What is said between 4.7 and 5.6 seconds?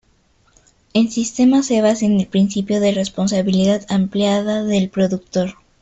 productor.